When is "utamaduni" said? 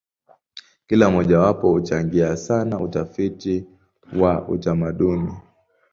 4.47-5.33